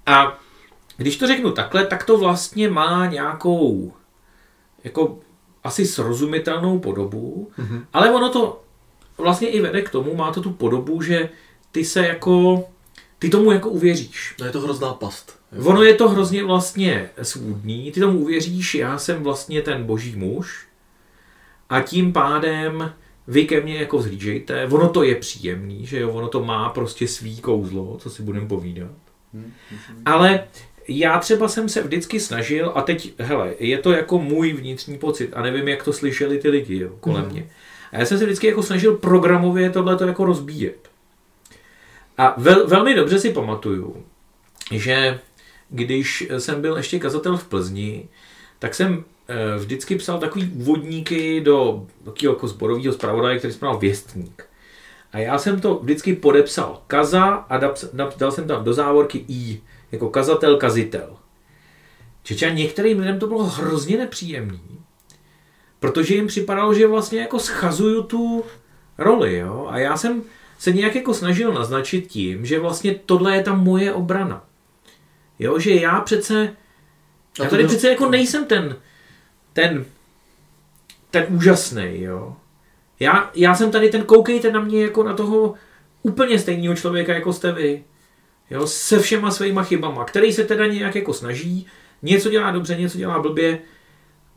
[0.07, 0.39] A
[0.97, 3.93] když to řeknu takhle, tak to vlastně má nějakou
[4.85, 5.19] jako
[5.65, 7.87] asi srozumitelnou podobu, Mhm.
[7.93, 8.63] ale ono to
[9.19, 11.29] vlastně i vede k tomu, má to tu podobu, že
[11.73, 12.65] ty se jako,
[13.21, 14.35] ty tomu jako uvěříš.
[14.41, 15.39] No je to hrozná past.
[15.65, 20.67] Ono je to hrozně vlastně svůdný, ty tomu uvěříš, já jsem vlastně ten boží muž
[21.71, 22.93] a tím pádem
[23.27, 27.09] vy ke mně jako zhlížejte, ono to je příjemný, že jo, ono to má prostě
[27.09, 28.91] svý kouzlo, co si budeme povídat.
[30.05, 30.45] Ale
[30.89, 35.31] já třeba jsem se vždycky snažil, a teď, hele, je to jako můj vnitřní pocit,
[35.35, 37.33] a nevím, jak to slyšeli ty lidi jo, kolem Mhm.
[37.33, 37.51] mě.
[37.93, 40.90] A já jsem se vždycky jako snažil programově tohleto jako rozbíjet.
[42.21, 44.05] A vel, velmi dobře si pamatuju,
[44.73, 45.19] že
[45.69, 48.09] když jsem byl ještě kazatel v Plzni,
[48.59, 54.47] tak jsem eh, vždycky psal takový úvodníky do takového jako zborového zpravodaje, který jsem věstník.
[55.13, 59.61] A já jsem to vždycky podepsal kaza a dal- dal jsem tam do závorky i,
[59.93, 61.17] jako kazatel, kazitel.
[62.23, 64.81] Čeče, některým lidem to bylo hrozně nepříjemný,
[65.79, 68.45] protože jim připadalo, že vlastně jako schazuju tu
[68.99, 69.67] roli, jo.
[69.71, 70.23] A já jsem
[70.61, 74.45] se nějak jako snažil naznačit tím, že vlastně tohle je ta moje obrana.
[75.39, 76.53] Jo, že já přece,
[77.41, 78.77] já tady byl- přece jako nejsem ten
[79.53, 79.85] ten,
[81.11, 82.37] ten úžasný, jo.
[83.01, 85.55] Já, já jsem tady ten, koukejte na mě jako na toho
[86.03, 87.85] úplně stejného člověka, jako jste vy.
[88.51, 91.67] Jo, se všema svýma chybama, který se teda nějak jako snaží,
[92.03, 93.59] něco dělá dobře, něco dělá blbě,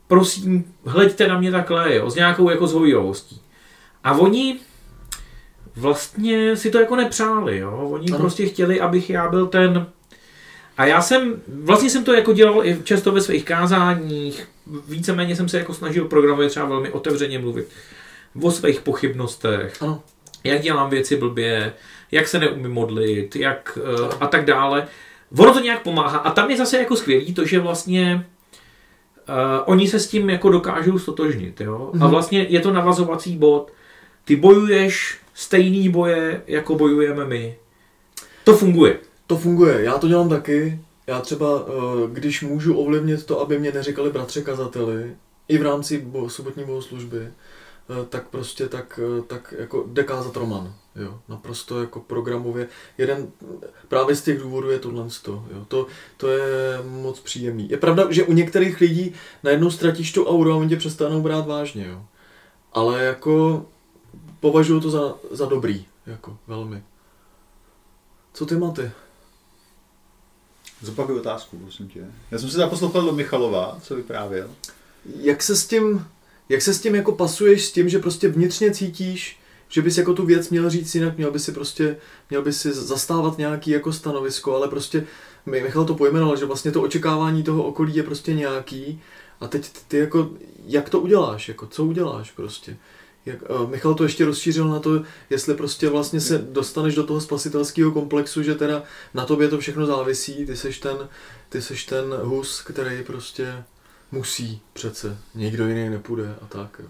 [0.08, 3.42] prosím, hleďte na mě takhle, jo, s nějakou jako zhovývavostí.
[4.04, 4.60] A oni
[5.76, 8.18] vlastně si to jako nepřáli, jo, oni ano.
[8.18, 9.86] prostě chtěli, abych já byl ten,
[10.78, 14.48] a já jsem, vlastně jsem to jako dělal i často ve svých kázáních,
[14.88, 17.68] víceméně jsem se jako snažil programově třeba velmi otevřeně mluvit
[18.42, 20.04] o svých pochybnostech, Ano.
[20.44, 21.74] jak dělám věci blbě,
[22.12, 24.88] jak se neumím modlit, jak uh, a tak dále.
[25.38, 26.18] Ono to nějak pomáhá.
[26.18, 28.26] A tam je zase jako skvělý to, že vlastně
[29.30, 31.62] uh, oni se s tím jako dokážou stotožnit.
[31.62, 31.90] Jo?
[31.94, 32.08] A Mhm.
[32.10, 33.72] vlastně je to navazovací bod.
[34.26, 37.58] Ty bojuješ stejný boje, jako bojujeme my.
[38.44, 39.00] To funguje.
[39.28, 40.80] To funguje, já to dělám taky.
[41.08, 45.16] Já třeba, eh, když můžu ovlivnit to, aby mě neříkali bratře kazateli,
[45.48, 47.32] i v rámci bo- sobotní bohoslužby, eh,
[48.10, 50.74] tak prostě tak, eh, tak jako jde kázat Roman.
[50.96, 52.68] Jo, naprosto jako programově.
[52.98, 53.28] Jeden
[53.88, 55.06] právě z těch důvodů je tohle.
[55.28, 55.66] Jo.
[55.68, 56.44] To, to je
[56.84, 57.70] moc příjemný.
[57.70, 61.48] Je pravda, že u některých lidí najednou ztratíš tu auru a oni tě přestanou brát
[61.48, 61.88] vážně.
[61.88, 62.02] Jo.
[62.74, 63.66] Ale jako
[64.44, 65.86] považuji to za, za dobrý.
[66.06, 66.84] Jako velmi.
[68.34, 68.92] Co ty máte?
[70.82, 72.00] Zopakuj otázku, prosím tě.
[72.32, 74.50] Já jsem si zaposlouchal do Michalova, co vyprávěl.
[75.20, 76.08] jak se s tím,
[76.50, 80.14] jak se s tím jako pasuješ s tím, že prostě vnitřně cítíš, že bys jako
[80.14, 81.98] tu věc měl říct jinak, měl by si prostě,
[82.30, 85.08] měl by si zastávat nějaký jako stanovisko, ale prostě,
[85.46, 89.02] mi- Michal to pojmenoval, že vlastně to očekávání toho okolí je prostě nějaký
[89.42, 90.30] a teď ty jako,
[90.66, 92.78] jak to uděláš, jako co uděláš prostě.
[93.26, 97.22] Jak, uh, Michal to ještě rozšířil na to, jestli prostě vlastně se dostaneš do toho
[97.22, 98.84] spasitelského komplexu, že teda
[99.14, 101.10] na tobě to všechno závisí, ty seš ten,
[101.50, 103.64] ty seš ten hus, který prostě
[104.12, 106.80] musí přece, někdo jiný nepůjde a tak.
[106.80, 106.86] Jo.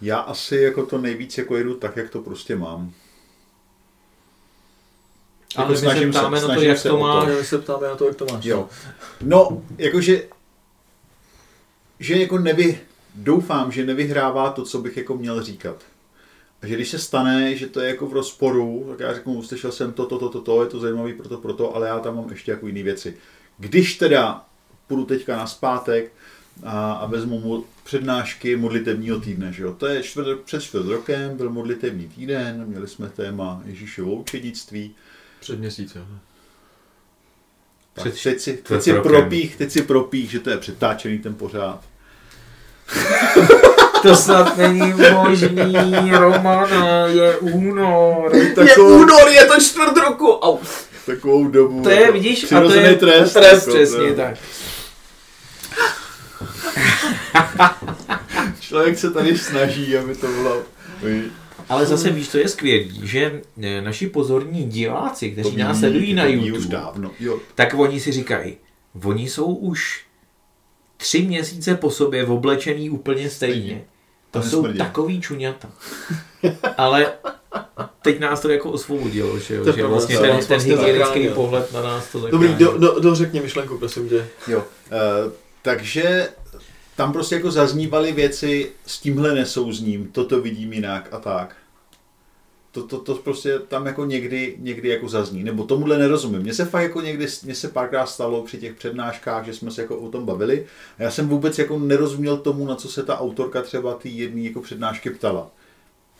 [0.00, 2.92] Já asi jako to nejvíc jako jedu tak, jak to prostě mám.
[5.56, 7.28] Ale Jako my se snažím se- ptáme na to, jak se to máš.
[7.28, 8.44] Já se ptáme na to, jak to máš.
[8.44, 8.68] Jo.
[9.20, 10.28] No, jakože,
[12.00, 12.80] že jako nevy,
[13.16, 15.82] doufám, že nevyhrává to, co bych jako měl říkat.
[16.62, 19.72] A že když se stane, že to je jako v rozporu, tak já řeknu, slyšel
[19.72, 22.30] jsem to, to, to, to, to, je to zajímavý proto, proto, ale já tam mám
[22.30, 23.16] ještě jako jiné věci.
[23.58, 24.44] Když teda
[24.86, 26.12] půjdu teďka na zpátek
[26.62, 29.74] a, a vezmu mu přednášky modlitevního týdne, že jo?
[29.74, 34.94] To je čtvrt, před čtvrt rokem, byl modlitevní týden, měli jsme téma Ježíšovo učednictví,
[35.40, 36.18] Před měsícem.
[37.94, 41.34] tak Před teď si, teď si propích, teď si propích, že to je přetáčený ten
[41.34, 41.84] pořád.
[44.02, 48.36] To snad není možný, Romane, je únor.
[48.36, 50.32] Je únor, je to čtvrt roku!
[50.32, 50.58] Au.
[51.06, 51.82] Takovou dobu.
[51.82, 53.32] To je, vidíš, a to je trest.
[53.32, 54.36] trest jako, přesně tak.
[58.60, 60.62] Člověk se tady snaží, aby to bylo...
[61.68, 66.24] Ale zase víš, to je skvělý, že eh, naši pozorní diváci, kteří nás sledují na
[66.24, 67.10] YouTube, dávno.
[67.20, 67.38] Jo.
[67.54, 68.56] tak oni si říkají,
[69.04, 70.05] oni jsou už
[70.96, 73.84] tři měsíce po sobě oblečený úplně stejně.
[74.30, 74.78] To To jsou nesmrdí.
[74.78, 75.68] takový čuňata.
[76.76, 77.12] Ale
[78.02, 79.62] teď nás to jako osvobodilo, že, jo?
[79.62, 82.78] To je že pravda, vlastně ten, ten vlastně hygienický pohled na nás to Dobrý, zachránil.
[82.78, 84.26] do, do, dořekni myšlenku, prosím tě.
[84.48, 84.58] jo.
[84.58, 85.32] Uh,
[85.62, 86.28] takže
[86.96, 91.56] tam prostě jako zaznívaly věci, s tímhle nesouzním, toto vidím jinak a tak.
[92.76, 96.42] To, to, to prostě tam jako někdy, někdy jako zazní, nebo tomuhle nerozumím.
[96.42, 99.82] Mně se fakt jako někdy, mně se párkrát stalo při těch přednáškách, že jsme se
[99.82, 100.66] jako o tom bavili
[100.98, 104.40] a já jsem vůbec jako nerozuměl tomu, na co se ta autorka třeba ty jedné
[104.40, 105.50] jako přednášky ptala.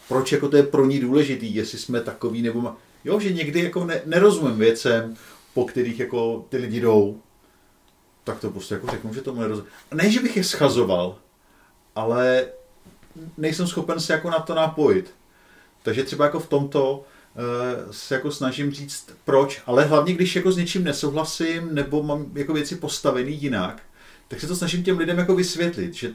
[0.08, 2.76] Proč jako to je pro ní důležitý, jestli jsme takový nebo ma...
[3.04, 5.16] Jo, že někdy jako ne, nerozumím věcem,
[5.54, 7.20] po kterých jako ty lidi jdou,
[8.24, 9.70] tak to prostě jako řeknu, že tomu nerozumím.
[9.94, 11.18] Ne, že bych je schazoval,
[11.94, 12.46] ale
[13.36, 15.14] nejsem schopen se jako na to napojit.
[15.86, 17.04] Takže třeba jako v tomto
[17.36, 22.26] eh, se jako snažím říct proč, ale hlavně když jako s něčím nesouhlasím nebo mám
[22.34, 23.82] jako věci postavený jinak,
[24.28, 26.14] tak se to snažím těm lidem jako vysvětlit, že,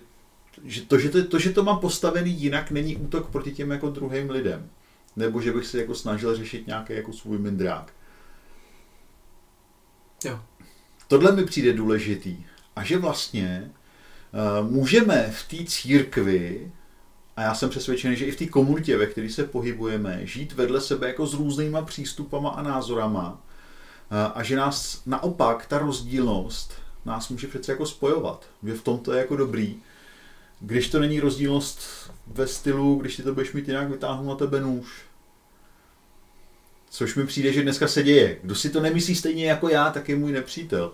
[0.64, 3.90] že, to, že, to, to, že to mám postavený jinak, není útok proti těm jako
[3.90, 4.70] druhým lidem.
[5.16, 7.94] Nebo že bych se jako snažil řešit nějaký jako svůj mindrák.
[10.26, 10.40] Jo.
[11.08, 12.46] Tohle mi přijde důležitý.
[12.76, 13.72] A že vlastně
[14.62, 16.72] uh, můžeme v té církvi,
[17.42, 20.82] a já jsem přesvědčený, že i v té komunitě, ve které se pohybujeme, žít vedle
[20.82, 23.42] sebe jako s různýma přístupama a názorama
[24.34, 26.74] a že nás naopak ta rozdílnost
[27.06, 28.50] nás může přece jako spojovat.
[28.64, 29.76] Že v tom to je jako dobrý.
[30.60, 31.80] Když to není rozdílnost
[32.28, 35.02] ve stylu, když ty to budeš mít jinak, vytáhnu na tebe nůž.
[36.90, 38.38] Což mi přijde, že dneska se děje.
[38.44, 40.94] Kdo si to nemyslí stejně jako já, tak je můj nepřítel.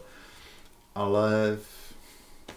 [0.95, 1.57] Ale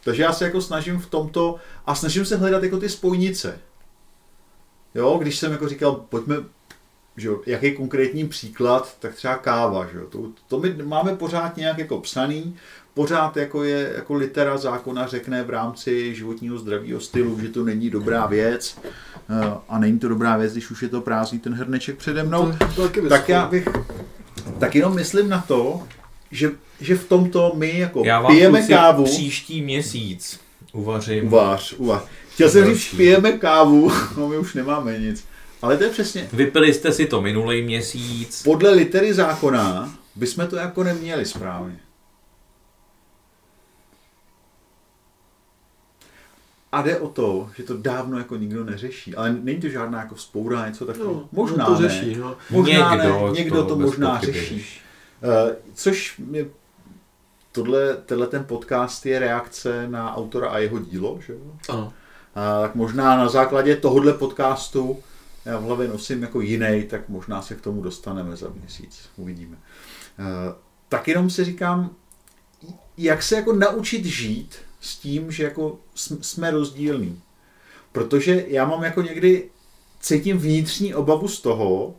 [0.04, 3.60] Takže já se jako snažím v tomto a snažím se hledat jako ty spojnice.
[4.94, 6.36] Jo, když jsem jako říkal, pojďme,
[7.16, 11.56] že jo, jaký konkrétní příklad, tak třeba káva, že jo, to, to my máme pořád
[11.56, 12.56] nějak jako psaný,
[12.94, 17.90] pořád jako je, jako litera zákona řekne v rámci životního zdravého stylu, že to není
[17.90, 21.96] dobrá věc eh, a není to dobrá věc, když už je to prázdný ten hrneček
[21.96, 23.68] přede mnou, To, to taky tak já bych,
[24.58, 25.82] tak jenom myslím na to,
[26.30, 26.50] že,
[26.80, 30.40] že v tomto my jako Já vám pijeme kávu, příští měsíc
[30.72, 31.26] uvařím.
[31.26, 32.02] uvář, uvář.
[32.40, 35.24] Chtěl jsem říct, pijeme kávu, no my už nemáme nic.
[35.62, 38.42] Ale to je přesně, Vypili jste si to minulý měsíc.
[38.42, 41.80] podle litery zákona bychom to jako neměli správně.
[46.72, 49.14] A jde o to, že to dávno jako nikdo neřeší.
[49.14, 51.14] Ale není to žádná jako vzpoura, něco takového.
[51.14, 51.88] No, možná no to ne.
[51.88, 52.36] řeší, no.
[52.50, 54.66] Možná Někdo ne, někdo to, to možná řeší.
[55.22, 56.46] Uh, což mě,
[57.52, 61.38] tohle, tenhle ten podcast je reakce na autora a jeho dílo, že jo?
[61.68, 61.92] Ano.
[62.34, 64.98] Tak možná na základě tohohle podcastu
[65.44, 69.08] já v hlavě nosím jako jiný, tak možná se k tomu dostaneme za měsíc.
[69.16, 69.56] Uvidíme.
[70.18, 70.54] Eh,
[70.88, 71.90] Tak jenom si říkám,
[72.98, 77.20] jak se jako naučit žít s tím, že jako jsme- jsme rozdílní.
[77.92, 79.50] Protože já mám jako někdy,
[80.00, 81.94] cítím vnitřní obavu z toho,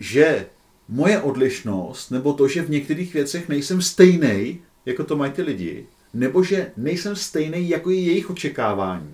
[0.00, 0.46] že
[0.88, 5.86] moje odlišnost, nebo to, že v některých věcech nejsem stejný, jako to mají ty lidi,
[6.14, 9.12] nebo že nejsem stejný, jako je jejich očekávání,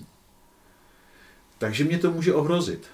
[1.62, 2.86] takže mě to může ohrozit.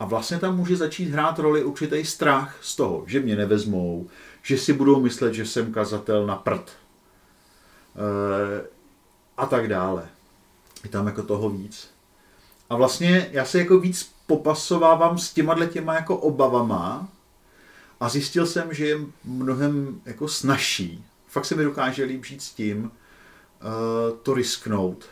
[0.00, 4.08] A vlastně tam může začít hrát roli určitý strach z toho, že mě nevezmou,
[4.42, 6.70] že si budou myslet, že jsem kazatel na prd.
[6.70, 6.74] E,
[9.36, 10.08] a tak dále.
[10.84, 11.90] Je tam jako toho víc.
[12.70, 17.08] A vlastně já se jako víc popasovávám s těma těma jako obavama
[18.00, 21.04] a zjistil jsem, že je mnohem jako snažší.
[21.26, 22.90] Fakt se mi dokáže líp žít s tím, uh,
[24.22, 25.04] to risknout,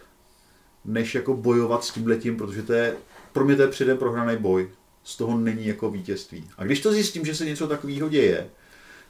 [0.84, 2.96] než jako bojovat s tímhletím, protože to je,
[3.32, 4.68] pro mě to je předem prohraný boj.
[5.04, 6.50] Z toho není jako vítězství.
[6.58, 8.50] A když to zjistím, že se něco takového děje,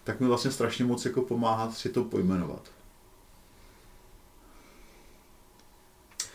[0.04, 2.62] tak mi vlastně strašně moc jako pomáhá si to pojmenovat.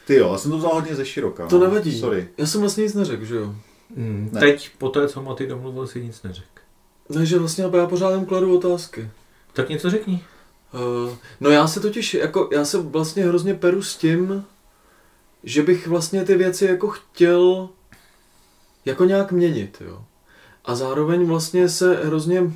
[0.08, 1.48] Ty jo, já jsem to vzal hodně ze široka.
[1.48, 1.68] To no.
[1.68, 2.00] nevadí.
[2.00, 2.28] Sorry.
[2.38, 3.56] Já jsem vlastně nic neřekl, že jo?
[3.98, 4.40] Hmm, Ne.
[4.40, 6.48] teď, po té, co Maty domluvil, si nic neřekl.
[7.14, 9.10] Takže vlastně já pořád jen kladu otázky.
[9.54, 10.24] Tak něco řekni.
[10.74, 14.46] Uh, no já se totiž, jako, já se vlastně hrozně peru s tím,
[15.48, 17.70] že bych vlastně ty věci jako chtěl
[18.86, 20.04] jako nějak měnit, jo.
[20.66, 22.52] A zároveň vlastně se hrozně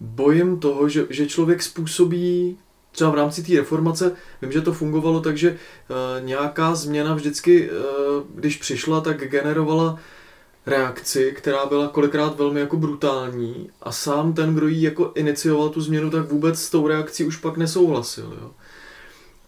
[0.00, 2.58] bojím toho, že, že člověk způsobí
[2.92, 7.70] třeba v rámci té reformace, vím, že to fungovalo tak, že uh, nějaká změna vždycky,
[7.70, 7.76] uh,
[8.34, 9.98] když přišla, tak generovala
[10.66, 15.80] reakci, která byla kolikrát velmi jako brutální a sám ten, kdo jí jako inicioval tu
[15.80, 18.36] změnu, tak vůbec s tou reakcí už pak nesouhlasil.
[18.40, 18.50] Jo.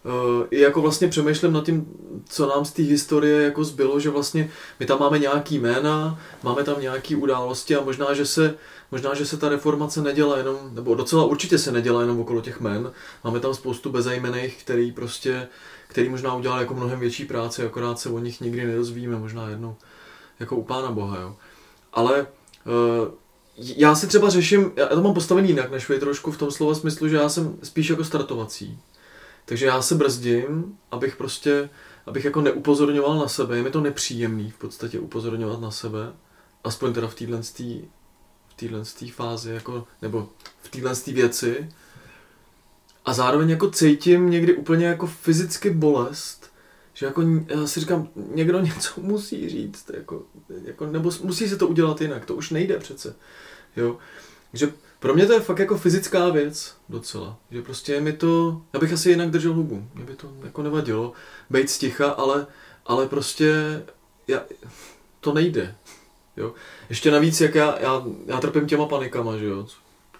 [0.05, 1.85] Uh, I jako vlastně přemýšlím nad tím,
[2.29, 6.63] co nám z té historie jako zbylo, že vlastně my tam máme nějaký jména, máme
[6.63, 8.55] tam nějaké události a možná, že se
[8.91, 12.59] Možná, že se ta reformace nedělá jenom, nebo docela určitě se nedělá jenom okolo těch
[12.59, 12.91] men.
[13.23, 15.47] Máme tam spoustu bezejmených, který prostě,
[15.87, 19.75] který možná udělal jako mnohem větší práci, akorát se o nich nikdy nedozvíme, možná jednou,
[20.39, 21.35] jako u Pána Boha, jo.
[21.93, 23.07] Ale uh,
[23.57, 26.75] já si třeba řeším, já to mám postavený jinak než vy trošku v tom slova
[26.75, 28.79] smyslu, že já jsem spíš jako startovací.
[29.49, 31.69] Takže já se brzdím, abych prostě,
[32.05, 36.13] abych jako neupozorňoval na sebe, je mi to nepříjemný v podstatě upozorňovat na sebe,
[36.63, 37.41] aspoň teda v téhle
[38.47, 40.29] v téhle fázi, jako, nebo
[40.61, 41.69] v téhle věci.
[43.05, 46.51] A zároveň jako cítím někdy úplně jako fyzicky bolest,
[46.93, 50.23] že jako já si říkám, někdo něco musí říct, jako,
[50.63, 53.15] jako, nebo musí se to udělat jinak, to už nejde přece.
[53.77, 53.97] Jo.
[54.51, 58.79] Takže pro mě to je fakt jako fyzická věc docela, že prostě mi to, já
[58.79, 61.13] bych asi jinak držel hubu, mě by to jako nevadilo,
[61.49, 62.47] být sticha, ale,
[62.85, 63.53] ale prostě
[64.27, 64.43] já,
[65.19, 65.75] to nejde.
[66.37, 66.53] Jo.
[66.89, 69.67] Ještě navíc, jak já, já, já trpím těma panikama, že jo,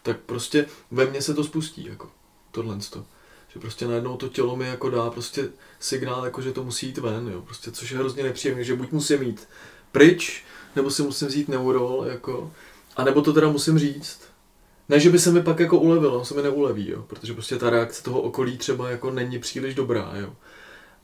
[0.03, 2.09] tak prostě ve mně se to spustí, jako
[2.51, 3.05] tohle to.
[3.53, 6.97] Že prostě najednou to tělo mi jako dá prostě signál, jako že to musí jít
[6.97, 9.47] ven, jo, prostě, což je hrozně nepříjemné, že buď musím jít
[9.91, 10.43] pryč,
[10.75, 12.51] nebo si musím vzít neurol, jako,
[12.95, 14.28] a nebo to teda musím říct.
[14.89, 17.69] Ne, že by se mi pak jako ulevilo, se mi neuleví, jo, protože prostě ta
[17.69, 20.33] reakce toho okolí třeba jako není příliš dobrá, jo.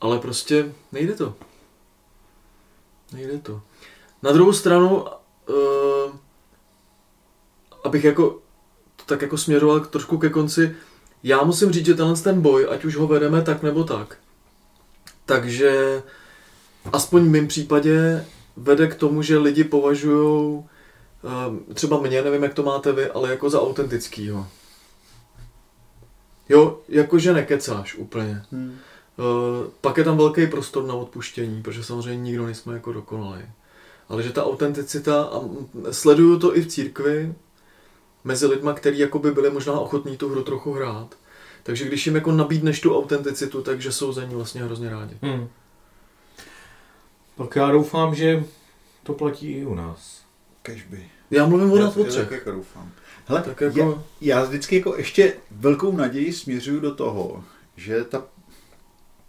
[0.00, 1.34] Ale prostě nejde to.
[3.12, 3.62] Nejde to.
[4.22, 5.04] Na druhou stranu,
[5.48, 6.12] uh,
[7.84, 8.38] abych jako
[9.06, 10.76] tak jako směřoval k- trošku ke konci,
[11.22, 14.18] já musím říct, že tenhle ten boj, ať už ho vedeme tak nebo tak,
[15.26, 16.02] takže
[16.92, 18.26] aspoň v mém případě
[18.56, 20.64] vede k tomu, že lidi považují
[21.74, 24.46] třeba mě, nevím, jak to máte vy, ale jako za autentickýho.
[26.48, 28.42] Jo, jakože nekecáš úplně.
[28.52, 28.78] Hmm.
[29.18, 33.42] Uh, pak je tam velký prostor na odpuštění, protože samozřejmě nikdo nejsme jako dokonalý.
[34.08, 35.40] Ale že ta autenticita, a
[35.90, 37.34] sleduju to i v církvi,
[38.24, 41.14] mezi lidma, kteří jakoby byli možná ochotní tu hru trochu hrát.
[41.62, 45.16] Takže když jim jako nabídneš tu autenticitu, takže jsou za ní vlastně hrozně rádi.
[45.22, 45.48] Hmm.
[47.38, 48.44] Tak já doufám, že
[49.02, 50.22] to platí i u nás.
[50.62, 51.15] Kežby.
[51.30, 52.30] Já mluvím o nás o třech.
[52.30, 52.92] jako doufám.
[53.26, 53.78] Hele, tak jako...
[53.78, 57.44] já, já vždycky jako ještě velkou naději směřuju do toho,
[57.76, 58.22] že ta...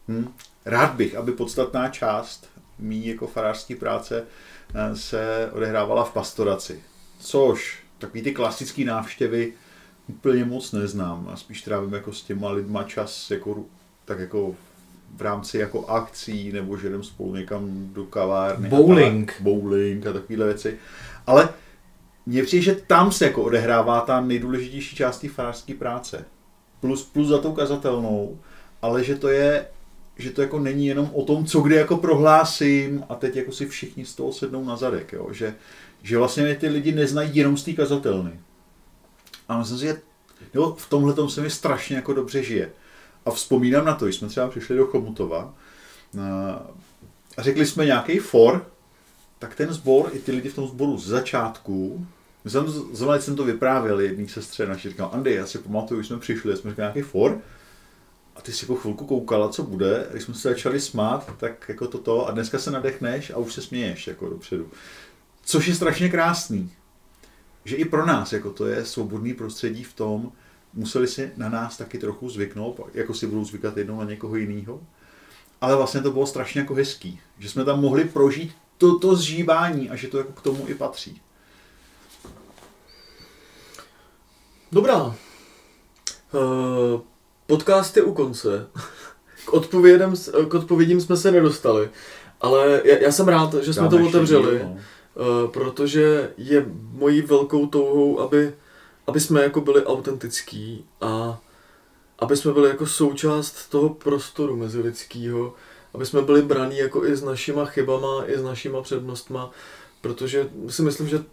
[0.08, 0.34] Hm,
[0.66, 4.24] rád bych, aby podstatná část mý jako farářské práce
[4.74, 6.80] eh, se odehrávala v pastoraci.
[7.20, 9.54] Což takový ty klasické návštěvy
[10.08, 11.30] úplně moc neznám.
[11.34, 13.66] A spíš trávím jako s těma lidma čas jako,
[14.06, 14.56] tak jako
[15.16, 18.70] v rámci jako akcí, nebo že jdem spolu někam do kavárny.
[18.70, 19.34] Bowling.
[19.40, 20.78] A bowling a takovéhle věci.
[21.28, 21.50] Ale
[22.28, 26.26] mně přijde, že tam se jako odehrává ta nejdůležitější část té farářské práce.
[26.80, 28.40] Plus, plus za tou kazatelnou,
[28.82, 29.66] ale že to je
[30.20, 33.66] že to jako není jenom o tom, co kde jako prohlásím a teď jako si
[33.66, 35.28] všichni z toho sednou na zadek, jo?
[35.32, 35.56] Že,
[36.04, 38.40] že vlastně ty lidi neznají jenom z té kazatelny.
[39.50, 39.98] A myslím si, že
[40.54, 42.72] jo, v tomhle se mi strašně jako dobře žije.
[43.26, 45.54] A vzpomínám na to, když jsme třeba přišli do Chomutova
[47.38, 48.68] a řekli jsme nějaký for,
[49.40, 52.08] tak ten sbor, i ty lidi v tom sboru z začátku,
[52.50, 56.20] jsem, zrovna jsem to vyprávěl jedný sestře naši, říkal, Andy, já si pamatuju, když jsme
[56.20, 57.42] přišli, jsme řekli nějaký for,
[58.36, 61.88] a ty si po chvilku koukala, co bude, když jsme se začali smát, tak jako
[61.88, 64.72] toto, a dneska se nadechneš a už se směješ jako dopředu.
[65.44, 66.72] Což je strašně krásný.
[67.66, 70.32] Že i pro nás jako to je svobodný prostředí v tom,
[70.74, 74.82] museli si na nás taky trochu zvyknout, jako si budou zvykat jednou na někoho jiného.
[75.62, 79.96] Ale vlastně to bylo strašně jako hezký, že jsme tam mohli prožít toto zžívání a
[79.96, 81.22] že to jako k tomu i patří.
[84.78, 85.06] Dobrá.
[85.06, 87.02] Uh,
[87.48, 88.68] podcast je u konce.
[89.46, 90.14] K odpovědím,
[90.50, 91.90] k odpovědím jsme se nedostali.
[92.42, 94.58] Ale já, já jsem rád, že jsme Dáme to otevřeli.
[94.58, 94.78] Díl, no.
[94.78, 98.54] Eh, protože je mojí velkou touhou, aby,
[99.08, 101.42] aby jsme jako byli autentický a
[102.20, 105.54] aby jsme byli jako součást toho prostoru mezilidského,
[105.94, 109.52] aby jsme byli braní jako i s našima chybama, i s našima přednostma,
[110.02, 111.24] protože si myslím, že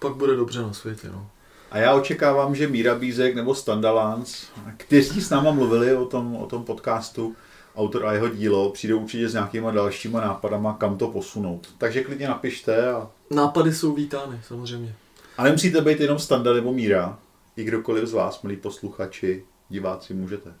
[0.00, 1.08] pak bude dobře na světě.
[1.12, 1.30] No.
[1.74, 4.46] A já očekávám, že Míra Bízek nebo Standalans,
[4.76, 7.36] kteří s náma mluvili o tom, o tom podcastu,
[7.76, 11.68] autor a jeho dílo, přijdou určitě s nějakýma dalšíma nápadama, kam to posunout.
[11.78, 12.92] Takže klidně napište.
[12.92, 13.08] A...
[13.30, 14.94] Nápady jsou vítány, samozřejmě.
[15.38, 17.18] A nemusíte být jenom Standa nebo Míra.
[17.56, 20.52] I kdokoliv z vás, milí posluchači, diváci, můžete.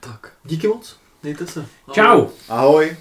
[0.00, 0.96] Tak, díky moc.
[1.22, 1.66] Mějte se.
[1.86, 1.94] Ahoj.
[1.94, 2.26] Čau.
[2.48, 2.96] Ahoj.